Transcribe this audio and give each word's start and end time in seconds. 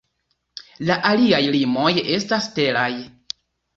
La 0.91 0.95
aliaj 1.11 1.41
limoj 1.57 1.93
estas 2.17 2.49
teraj. 2.59 2.89